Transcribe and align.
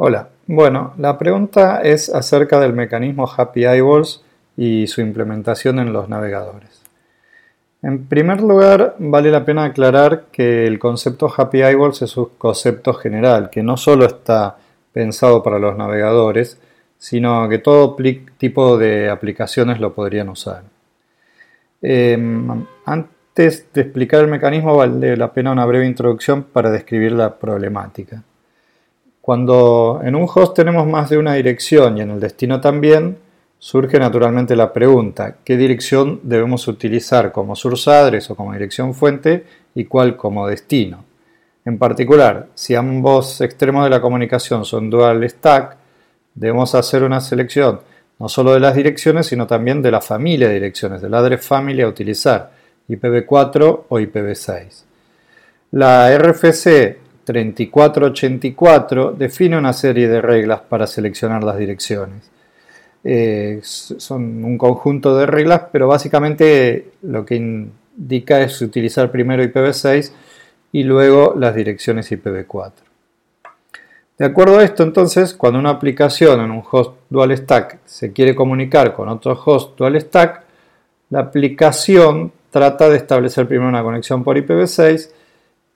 Hola, 0.00 0.28
bueno, 0.46 0.94
la 0.96 1.18
pregunta 1.18 1.80
es 1.82 2.08
acerca 2.08 2.60
del 2.60 2.72
mecanismo 2.72 3.28
Happy 3.28 3.64
Eyeballs 3.64 4.22
y 4.56 4.86
su 4.86 5.00
implementación 5.00 5.80
en 5.80 5.92
los 5.92 6.08
navegadores. 6.08 6.82
En 7.82 8.06
primer 8.06 8.40
lugar, 8.40 8.94
vale 9.00 9.32
la 9.32 9.44
pena 9.44 9.64
aclarar 9.64 10.26
que 10.30 10.68
el 10.68 10.78
concepto 10.78 11.28
Happy 11.36 11.62
Eyeballs 11.62 12.02
es 12.02 12.16
un 12.16 12.28
concepto 12.38 12.94
general, 12.94 13.50
que 13.50 13.64
no 13.64 13.76
solo 13.76 14.04
está 14.04 14.58
pensado 14.92 15.42
para 15.42 15.58
los 15.58 15.76
navegadores, 15.76 16.60
sino 16.96 17.48
que 17.48 17.58
todo 17.58 17.96
tipo 18.38 18.78
de 18.78 19.10
aplicaciones 19.10 19.80
lo 19.80 19.94
podrían 19.94 20.28
usar. 20.28 20.62
Em, 21.82 22.66
antes 22.84 23.66
de 23.72 23.80
explicar 23.80 24.20
el 24.20 24.28
mecanismo, 24.28 24.76
vale 24.76 25.16
la 25.16 25.32
pena 25.32 25.50
una 25.50 25.66
breve 25.66 25.86
introducción 25.88 26.44
para 26.44 26.70
describir 26.70 27.10
la 27.10 27.36
problemática. 27.36 28.22
Cuando 29.28 30.00
en 30.02 30.14
un 30.14 30.26
host 30.34 30.56
tenemos 30.56 30.86
más 30.86 31.10
de 31.10 31.18
una 31.18 31.34
dirección 31.34 31.98
y 31.98 32.00
en 32.00 32.12
el 32.12 32.18
destino 32.18 32.62
también, 32.62 33.18
surge 33.58 33.98
naturalmente 33.98 34.56
la 34.56 34.72
pregunta, 34.72 35.36
¿qué 35.44 35.58
dirección 35.58 36.20
debemos 36.22 36.66
utilizar 36.66 37.30
como 37.30 37.54
source 37.54 37.90
address 37.90 38.30
o 38.30 38.34
como 38.34 38.54
dirección 38.54 38.94
fuente 38.94 39.44
y 39.74 39.84
cuál 39.84 40.16
como 40.16 40.46
destino? 40.46 41.04
En 41.66 41.76
particular, 41.76 42.46
si 42.54 42.74
ambos 42.74 43.42
extremos 43.42 43.84
de 43.84 43.90
la 43.90 44.00
comunicación 44.00 44.64
son 44.64 44.88
dual 44.88 45.28
stack, 45.28 45.76
debemos 46.34 46.74
hacer 46.74 47.02
una 47.02 47.20
selección 47.20 47.80
no 48.18 48.30
solo 48.30 48.54
de 48.54 48.60
las 48.60 48.74
direcciones, 48.74 49.26
sino 49.26 49.46
también 49.46 49.82
de 49.82 49.90
la 49.90 50.00
familia 50.00 50.48
de 50.48 50.54
direcciones, 50.54 51.02
del 51.02 51.12
address 51.12 51.44
family 51.44 51.82
a 51.82 51.88
utilizar, 51.88 52.50
IPv4 52.88 53.80
o 53.90 54.00
IPv6. 54.00 54.84
La 55.72 56.16
RFC 56.16 57.07
3484 57.28 59.12
define 59.12 59.58
una 59.58 59.74
serie 59.74 60.08
de 60.08 60.22
reglas 60.22 60.62
para 60.62 60.86
seleccionar 60.86 61.44
las 61.44 61.58
direcciones. 61.58 62.30
Eh, 63.04 63.60
son 63.62 64.42
un 64.42 64.56
conjunto 64.56 65.14
de 65.14 65.26
reglas, 65.26 65.64
pero 65.70 65.88
básicamente 65.88 66.92
lo 67.02 67.26
que 67.26 67.36
indica 67.36 68.40
es 68.40 68.62
utilizar 68.62 69.10
primero 69.10 69.42
IPv6 69.42 70.10
y 70.72 70.84
luego 70.84 71.34
las 71.38 71.54
direcciones 71.54 72.10
IPv4. 72.10 72.72
De 74.16 74.24
acuerdo 74.24 74.58
a 74.58 74.64
esto, 74.64 74.82
entonces, 74.82 75.34
cuando 75.34 75.58
una 75.58 75.70
aplicación 75.70 76.40
en 76.40 76.50
un 76.50 76.62
host 76.70 76.94
dual 77.10 77.36
stack 77.36 77.80
se 77.84 78.10
quiere 78.14 78.34
comunicar 78.34 78.94
con 78.94 79.10
otro 79.10 79.38
host 79.44 79.76
dual 79.76 80.00
stack, 80.00 80.44
la 81.10 81.20
aplicación 81.20 82.32
trata 82.50 82.88
de 82.88 82.96
establecer 82.96 83.46
primero 83.46 83.68
una 83.68 83.82
conexión 83.82 84.24
por 84.24 84.38
IPv6 84.38 85.10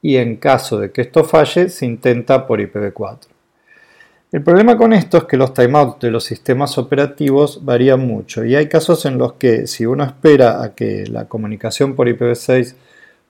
y 0.00 0.16
en 0.16 0.36
caso 0.36 0.78
de 0.78 0.90
que 0.92 1.02
esto 1.02 1.24
falle 1.24 1.68
se 1.68 1.86
intenta 1.86 2.46
por 2.46 2.60
IPv4. 2.60 3.26
El 4.30 4.42
problema 4.42 4.76
con 4.76 4.92
esto 4.92 5.16
es 5.16 5.24
que 5.24 5.38
los 5.38 5.54
timeouts 5.54 6.00
de 6.00 6.10
los 6.10 6.24
sistemas 6.24 6.76
operativos 6.76 7.64
varían 7.64 8.06
mucho 8.06 8.44
y 8.44 8.54
hay 8.54 8.68
casos 8.68 9.06
en 9.06 9.16
los 9.16 9.34
que 9.34 9.66
si 9.66 9.86
uno 9.86 10.04
espera 10.04 10.62
a 10.62 10.74
que 10.74 11.06
la 11.06 11.24
comunicación 11.24 11.96
por 11.96 12.08
IPv6 12.08 12.74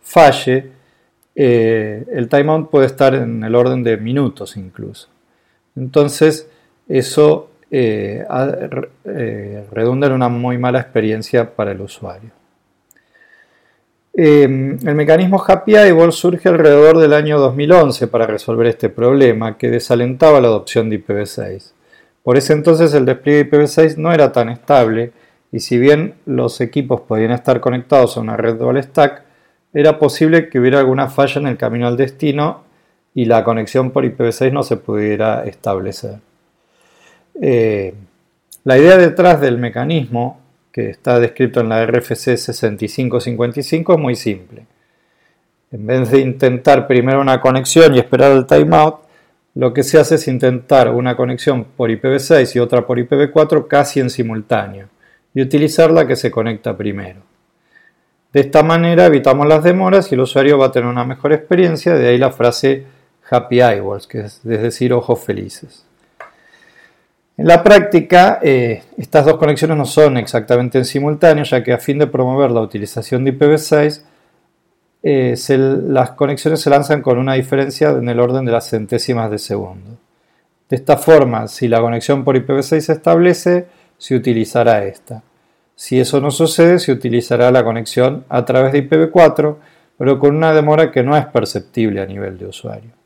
falle, 0.00 0.72
eh, 1.36 2.04
el 2.12 2.28
timeout 2.28 2.68
puede 2.68 2.86
estar 2.86 3.14
en 3.14 3.44
el 3.44 3.54
orden 3.54 3.84
de 3.84 3.96
minutos 3.96 4.56
incluso. 4.56 5.08
Entonces, 5.76 6.48
eso 6.88 7.50
eh, 7.70 8.24
eh, 9.04 9.66
redunda 9.70 10.08
en 10.08 10.14
una 10.14 10.28
muy 10.28 10.58
mala 10.58 10.80
experiencia 10.80 11.54
para 11.54 11.70
el 11.70 11.80
usuario. 11.80 12.37
El 14.24 14.94
mecanismo 14.96 15.40
Happy 15.46 15.76
Eyeball 15.76 16.12
surge 16.12 16.48
alrededor 16.48 16.98
del 16.98 17.12
año 17.12 17.38
2011 17.38 18.08
para 18.08 18.26
resolver 18.26 18.66
este 18.66 18.88
problema 18.88 19.56
que 19.56 19.70
desalentaba 19.70 20.40
la 20.40 20.48
adopción 20.48 20.90
de 20.90 21.00
IPv6. 21.00 21.70
Por 22.24 22.36
ese 22.36 22.52
entonces 22.52 22.92
el 22.94 23.04
despliegue 23.04 23.44
de 23.44 23.50
IPv6 23.50 23.96
no 23.96 24.12
era 24.12 24.32
tan 24.32 24.48
estable 24.48 25.12
y 25.52 25.60
si 25.60 25.78
bien 25.78 26.14
los 26.26 26.60
equipos 26.60 27.02
podían 27.02 27.30
estar 27.30 27.60
conectados 27.60 28.16
a 28.16 28.20
una 28.20 28.36
red 28.36 28.56
dual 28.56 28.82
stack, 28.82 29.22
era 29.72 30.00
posible 30.00 30.48
que 30.48 30.58
hubiera 30.58 30.80
alguna 30.80 31.06
falla 31.08 31.40
en 31.40 31.46
el 31.46 31.56
camino 31.56 31.86
al 31.86 31.96
destino 31.96 32.64
y 33.14 33.26
la 33.26 33.44
conexión 33.44 33.92
por 33.92 34.04
IPv6 34.04 34.50
no 34.50 34.64
se 34.64 34.78
pudiera 34.78 35.44
establecer. 35.44 36.18
Eh, 37.40 37.94
la 38.64 38.78
idea 38.78 38.96
detrás 38.96 39.40
del 39.40 39.58
mecanismo, 39.58 40.40
que 40.78 40.90
está 40.90 41.18
descrito 41.18 41.58
en 41.58 41.70
la 41.70 41.84
RFC 41.84 42.36
6555, 42.36 43.94
es 43.94 43.98
muy 43.98 44.14
simple. 44.14 44.64
En 45.72 45.84
vez 45.84 46.08
de 46.12 46.20
intentar 46.20 46.86
primero 46.86 47.20
una 47.20 47.40
conexión 47.40 47.96
y 47.96 47.98
esperar 47.98 48.30
el 48.30 48.46
timeout, 48.46 49.00
lo 49.56 49.74
que 49.74 49.82
se 49.82 49.98
hace 49.98 50.14
es 50.14 50.28
intentar 50.28 50.90
una 50.90 51.16
conexión 51.16 51.64
por 51.64 51.90
IPv6 51.90 52.54
y 52.54 52.60
otra 52.60 52.86
por 52.86 52.96
IPv4 52.96 53.66
casi 53.66 53.98
en 53.98 54.08
simultáneo 54.08 54.86
y 55.34 55.42
utilizar 55.42 55.90
la 55.90 56.06
que 56.06 56.14
se 56.14 56.30
conecta 56.30 56.76
primero. 56.76 57.22
De 58.32 58.38
esta 58.38 58.62
manera 58.62 59.06
evitamos 59.06 59.48
las 59.48 59.64
demoras 59.64 60.12
y 60.12 60.14
el 60.14 60.20
usuario 60.20 60.58
va 60.58 60.66
a 60.66 60.72
tener 60.72 60.88
una 60.88 61.04
mejor 61.04 61.32
experiencia, 61.32 61.94
de 61.94 62.06
ahí 62.06 62.18
la 62.18 62.30
frase 62.30 62.84
happy 63.28 63.62
eyeballs, 63.62 64.06
que 64.06 64.20
es, 64.20 64.44
decir 64.44 64.92
ojos 64.92 65.18
felices. 65.24 65.87
En 67.38 67.46
la 67.46 67.62
práctica, 67.62 68.40
eh, 68.42 68.82
estas 68.96 69.24
dos 69.24 69.36
conexiones 69.36 69.76
no 69.76 69.84
son 69.84 70.16
exactamente 70.16 70.76
en 70.76 70.84
simultáneo, 70.84 71.44
ya 71.44 71.62
que 71.62 71.72
a 71.72 71.78
fin 71.78 71.96
de 72.00 72.08
promover 72.08 72.50
la 72.50 72.60
utilización 72.60 73.22
de 73.24 73.38
IPv6, 73.38 74.02
eh, 75.04 75.36
las 75.86 76.10
conexiones 76.10 76.60
se 76.60 76.68
lanzan 76.68 77.00
con 77.00 77.16
una 77.16 77.34
diferencia 77.34 77.90
en 77.90 78.08
el 78.08 78.18
orden 78.18 78.44
de 78.44 78.50
las 78.50 78.68
centésimas 78.68 79.30
de 79.30 79.38
segundo. 79.38 79.92
De 80.68 80.74
esta 80.74 80.96
forma, 80.96 81.46
si 81.46 81.68
la 81.68 81.80
conexión 81.80 82.24
por 82.24 82.34
IPv6 82.34 82.80
se 82.80 82.92
establece, 82.94 83.66
se 83.98 84.16
utilizará 84.16 84.84
esta. 84.84 85.22
Si 85.76 86.00
eso 86.00 86.20
no 86.20 86.32
sucede, 86.32 86.80
se 86.80 86.90
utilizará 86.90 87.52
la 87.52 87.62
conexión 87.62 88.24
a 88.28 88.44
través 88.44 88.72
de 88.72 88.90
IPv4, 88.90 89.56
pero 89.96 90.18
con 90.18 90.34
una 90.34 90.52
demora 90.52 90.90
que 90.90 91.04
no 91.04 91.16
es 91.16 91.26
perceptible 91.26 92.00
a 92.00 92.06
nivel 92.06 92.36
de 92.36 92.46
usuario. 92.46 92.97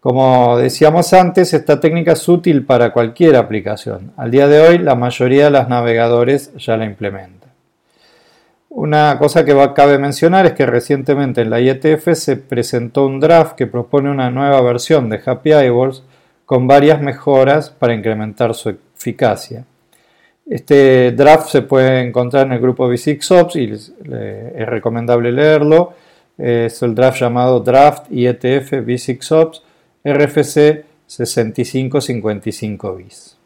Como 0.00 0.56
decíamos 0.58 1.12
antes, 1.12 1.52
esta 1.54 1.80
técnica 1.80 2.12
es 2.12 2.28
útil 2.28 2.64
para 2.64 2.92
cualquier 2.92 3.34
aplicación. 3.34 4.12
Al 4.16 4.30
día 4.30 4.46
de 4.46 4.60
hoy, 4.60 4.78
la 4.78 4.94
mayoría 4.94 5.46
de 5.46 5.50
los 5.50 5.68
navegadores 5.68 6.54
ya 6.56 6.76
la 6.76 6.84
implementan. 6.84 7.50
Una 8.70 9.18
cosa 9.18 9.44
que 9.44 9.56
cabe 9.74 9.98
mencionar 9.98 10.46
es 10.46 10.52
que 10.52 10.66
recientemente 10.66 11.40
en 11.40 11.50
la 11.50 11.60
IETF 11.60 12.12
se 12.12 12.36
presentó 12.36 13.06
un 13.06 13.18
draft 13.18 13.56
que 13.56 13.66
propone 13.66 14.08
una 14.08 14.30
nueva 14.30 14.60
versión 14.60 15.08
de 15.08 15.20
Happy 15.24 15.50
Eyeballs 15.50 16.04
con 16.46 16.68
varias 16.68 17.02
mejoras 17.02 17.70
para 17.70 17.92
incrementar 17.92 18.54
su 18.54 18.76
eficacia. 18.96 19.64
Este 20.48 21.10
draft 21.10 21.48
se 21.48 21.62
puede 21.62 22.02
encontrar 22.02 22.46
en 22.46 22.52
el 22.52 22.60
grupo 22.60 22.88
V6Ops 22.88 23.56
y 23.56 23.72
es 23.72 24.68
recomendable 24.68 25.32
leerlo. 25.32 25.94
Es 26.38 26.82
el 26.82 26.94
draft 26.94 27.18
llamado 27.18 27.58
Draft 27.60 28.12
IETF 28.12 28.72
V6Ops 28.74 29.62
RFC 30.04 30.84
6555 31.06 32.78
bis. 32.78 33.37